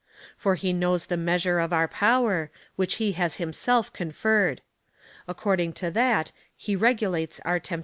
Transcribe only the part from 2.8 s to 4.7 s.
he has himself conferred.